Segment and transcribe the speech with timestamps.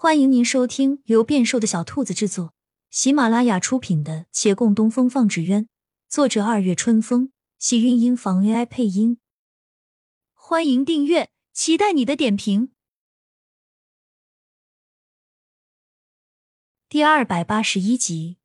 [0.00, 2.54] 欢迎您收听由变瘦的小兔子制作、
[2.88, 5.64] 喜马拉雅出品的《且共东风放纸鸢》，
[6.08, 9.18] 作者二月春风，喜韵音房 AI 配音。
[10.34, 12.70] 欢迎订阅，期待你的点评。
[16.88, 18.38] 第二百八十一集，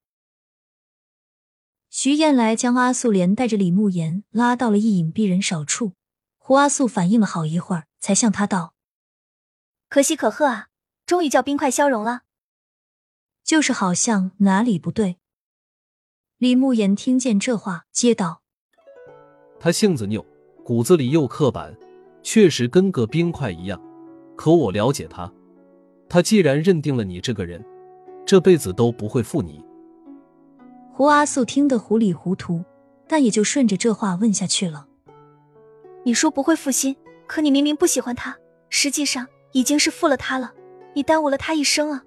[1.88, 5.94] 徐燕来将阿素连带着李慕言拉到了一隐蔽人少处。
[6.40, 8.74] 胡阿素反应了好一会儿，才向他道
[9.88, 10.70] ：“可喜可贺啊！”
[11.06, 12.22] 终于叫冰块消融了，
[13.44, 15.18] 就是好像哪里不对。
[16.38, 18.42] 李慕言听见这话，接道
[19.60, 20.26] ：“他性子拗，
[20.64, 21.76] 骨子里又刻板，
[22.22, 23.82] 确实跟个冰块一样。
[24.36, 25.32] 可我了解他，
[26.10, 27.64] 他既然认定了你这个人，
[28.26, 29.64] 这辈子都不会负你。”
[30.92, 32.64] 胡阿素听得糊里糊涂，
[33.08, 34.88] 但也就顺着这话问下去了
[36.04, 36.96] ：“你说不会负心，
[37.28, 38.38] 可你明明不喜欢他，
[38.70, 40.54] 实际上已经是负了他了。”
[40.94, 42.04] 你耽误了他一生啊！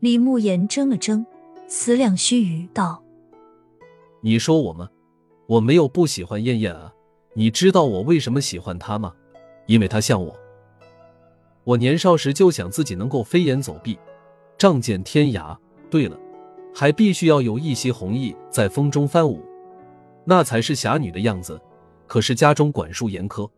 [0.00, 1.26] 李慕言怔了怔，
[1.66, 3.02] 思量须臾，道
[4.22, 4.88] ：“你说我吗？
[5.46, 6.92] 我没有不喜欢燕燕啊。
[7.34, 9.12] 你知道我为什么喜欢她吗？
[9.66, 10.34] 因为她像我。
[11.64, 13.98] 我年少时就想自己能够飞檐走壁，
[14.56, 15.56] 仗剑天涯。
[15.90, 16.18] 对了，
[16.74, 19.42] 还必须要有一袭红衣在风中翻舞，
[20.24, 21.60] 那才是侠女的样子。
[22.06, 23.48] 可是家中管束严苛，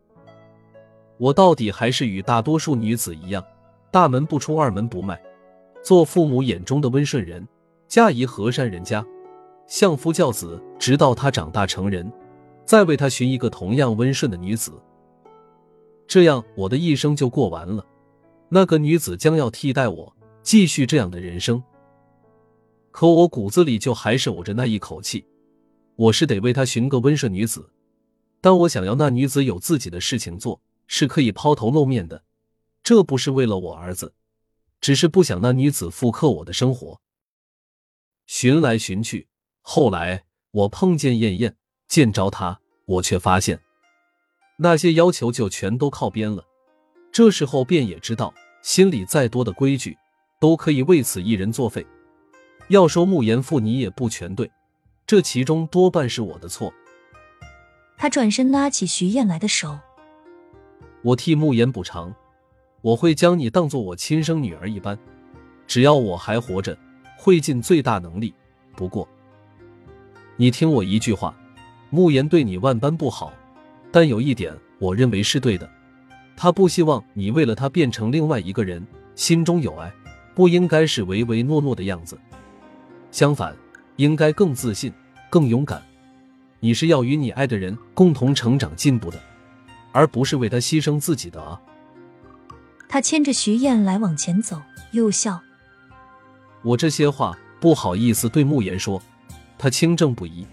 [1.19, 3.45] 我到底还是与大多数女子一样。”
[3.91, 5.21] 大门不出，二门不迈，
[5.83, 7.47] 做父母眼中的温顺人，
[7.89, 9.05] 嫁一和善人家，
[9.67, 12.11] 相夫教子，直到他长大成人，
[12.65, 14.73] 再为他寻一个同样温顺的女子。
[16.07, 17.85] 这样我的一生就过完了，
[18.49, 21.61] 那个女子将要替代我，继续这样的人生。
[22.93, 25.25] 可我骨子里就还是有着那一口气，
[25.97, 27.71] 我是得为他寻个温顺女子，
[28.41, 32.23] 但我想要那女子有自己的事情做，是可以抛头露面的。
[32.83, 34.15] 这不是为了我儿子，
[34.81, 37.01] 只是不想那女子复刻我的生活。
[38.27, 39.29] 寻来寻去，
[39.61, 41.57] 后来我碰见燕燕，
[41.89, 43.61] 见着她，我却发现
[44.59, 46.45] 那些要求就全都靠边了。
[47.13, 48.33] 这时候便也知道，
[48.63, 49.97] 心里再多的规矩，
[50.41, 51.85] 都可以为此一人作废。
[52.69, 54.51] 要说慕言父，你也不全对，
[55.07, 56.73] 这其中多半是我的错。
[57.99, 59.79] 他转身拉起徐燕来的手，
[61.03, 62.15] 我替慕言补偿。
[62.83, 64.99] 我会将你当做我亲生女儿一般，
[65.67, 66.77] 只要我还活着，
[67.19, 68.33] 会尽最大能力。
[68.75, 69.07] 不过，
[70.37, 71.37] 你听我一句话，
[71.91, 73.33] 慕言对你万般不好，
[73.93, 75.69] 但有一点我认为是对的，
[76.37, 79.93] 他不希望你为了他变成另外一个人，心中有爱，
[80.35, 82.19] 不应该是唯唯诺诺的样子，
[83.11, 83.55] 相反，
[83.97, 84.91] 应该更自信、
[85.29, 85.83] 更勇敢。
[86.61, 89.21] 你是要与你爱的人共同成长进步的，
[89.93, 91.61] 而不是为他牺牲自己的啊。
[92.93, 95.41] 他牵着徐燕来往前走，又笑
[96.65, 99.01] ：“我这些话不好意思对慕言说，
[99.57, 100.45] 他清正不疑，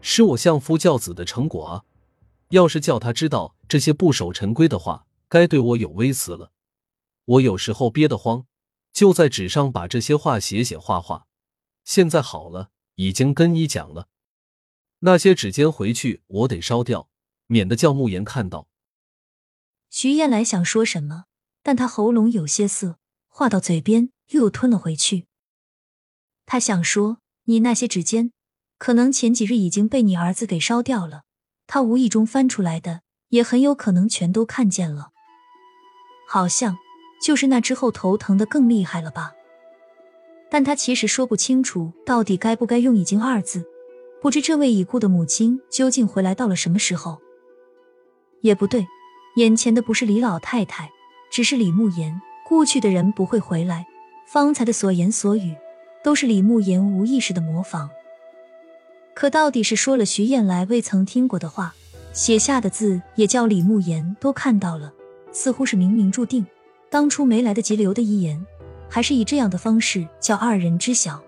[0.00, 1.82] 是我相夫教子的成果啊。
[2.50, 6.52] 要是叫他知道这些不守陈规的话，该对我有微词了。
[7.24, 8.46] 我有时候憋得慌，
[8.92, 11.26] 就在纸上把这些话写写画画。
[11.84, 14.06] 现在好了，已经跟你讲了，
[15.00, 17.08] 那些纸笺回去我得烧掉，
[17.48, 18.68] 免得叫慕言看到。”
[19.90, 21.24] 徐燕来想说什么。
[21.68, 22.96] 但他喉咙有些涩，
[23.28, 25.26] 话到嘴边又吞了回去。
[26.46, 28.32] 他想说：“你那些指尖，
[28.78, 31.24] 可能前几日已经被你儿子给烧掉了。
[31.66, 35.10] 他无意中翻出来的，也很有可能全都看见了。
[36.26, 36.78] 好像
[37.22, 39.34] 就是那之后头疼的更厉害了吧？”
[40.50, 43.66] 但他其实说不清楚到底该不该用“已经”二字。
[44.22, 47.20] 不知这位已故的母亲究竟回来到了什么时候？
[48.40, 48.86] 也不对，
[49.36, 50.90] 眼前的不是李老太太。
[51.30, 53.86] 只是李慕言故去的人不会回来，
[54.26, 55.54] 方才的所言所语
[56.02, 57.90] 都是李慕言无意识的模仿。
[59.14, 61.74] 可到底是说了徐燕来未曾听过的话，
[62.12, 64.92] 写下的字也叫李慕言都看到了，
[65.32, 66.46] 似乎是冥冥注定，
[66.88, 68.44] 当初没来得及留的遗言，
[68.88, 71.20] 还是以这样的方式叫二人知晓。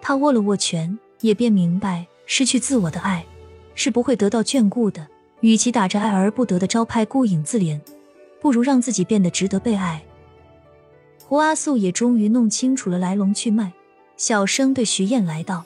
[0.00, 3.26] 他握了握拳，也便明白失去自我的爱
[3.74, 5.08] 是不会得到眷顾的，
[5.40, 7.80] 与其打着爱而不得的招牌顾影自怜。
[8.40, 10.02] 不如让自己变得值得被爱。
[11.26, 13.72] 胡阿素也终于弄清楚了来龙去脉，
[14.16, 15.64] 小声对徐燕来道：“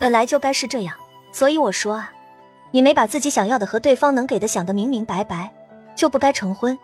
[0.00, 0.96] 本来就该是这样，
[1.30, 2.12] 所以我说啊，
[2.70, 5.52] 你没把自己想要的和对方能给的想得明明白白，
[5.94, 6.78] 就不该成婚。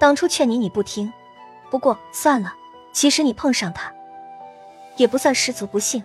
[0.00, 1.12] 当初劝你你不听，
[1.70, 2.54] 不过算了，
[2.92, 3.92] 其实你碰上他，
[4.96, 6.02] 也不算十足不幸。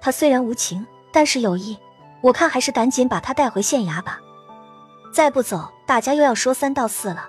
[0.00, 1.76] 他虽然无情，但是有意，
[2.22, 4.20] 我看还是赶紧把他带回县衙吧。
[5.12, 7.28] 再不走，大家又要说三道四了。”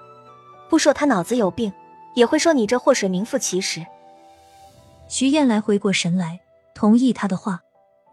[0.72, 1.74] 不说他脑子有病，
[2.16, 3.86] 也会说你这祸水名副其实。
[5.10, 6.40] 徐燕来回过神来，
[6.74, 7.60] 同意他的话，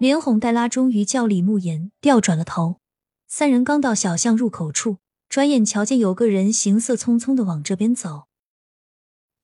[0.01, 2.81] 连哄带拉，终于叫李慕言调转了头。
[3.29, 4.97] 三人刚到小巷入口处，
[5.29, 8.27] 转眼瞧见有个人行色匆匆的往这边走，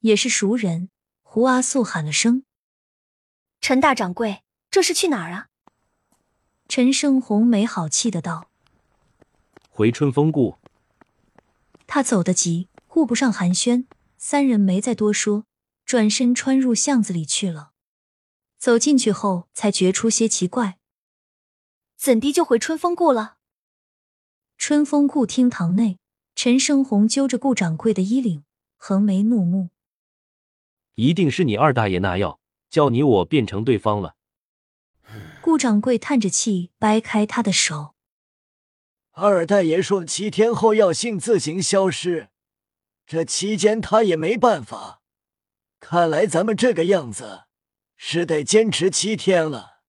[0.01, 0.89] 也是熟人。
[1.23, 2.43] 胡阿素喊了声
[3.63, 5.47] ：“陈大掌柜，这是去哪儿啊？”
[6.69, 8.49] 陈胜红没好气的道
[9.71, 10.57] ：“回春风顾。”
[11.87, 13.87] 他走得急，顾不上寒暄，
[14.19, 15.47] 三人没再多说，
[15.85, 17.73] 转身穿入巷子里去了。
[18.57, 20.79] 走进去后，才觉出些奇怪：
[21.97, 23.39] 怎地就回春风顾了？
[24.57, 25.99] 春风顾厅堂内，
[26.37, 28.45] 陈生红揪着顾掌柜的衣领，
[28.77, 29.71] 横眉怒目
[30.95, 32.39] ：“一定是你二大爷那药，
[32.71, 34.15] 叫你我变成对方了。”
[35.43, 37.97] 顾掌柜叹着气，掰开他的手。
[39.11, 42.29] 二大爷说七天后药性自行消失，
[43.07, 45.03] 这期间他也没办法。
[45.79, 47.45] 看来咱们这个样子
[47.97, 49.83] 是得坚持七天了。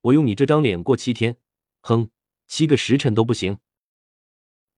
[0.00, 1.36] 我用你这张脸过七天，
[1.82, 2.10] 哼，
[2.46, 3.58] 七个时辰都不行。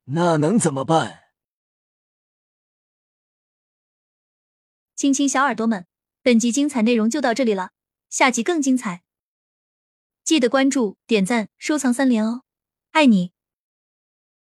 [0.05, 1.21] 那能怎么办？
[4.97, 5.87] 亲亲小耳朵们，
[6.23, 7.71] 本集精彩内容就到这里了，
[8.09, 9.05] 下集更精彩。
[10.25, 12.43] 记得关注、点赞、收藏三连哦，
[12.91, 13.33] 爱你！